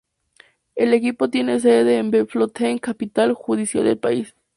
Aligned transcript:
El 0.75 0.95
equipo 0.95 1.29
tiene 1.29 1.59
sede 1.59 1.99
en 1.99 2.09
Bloemfontein 2.09 2.79
capital 2.79 3.33
judicial 3.35 3.83
del 3.83 3.99
país. 3.99 4.33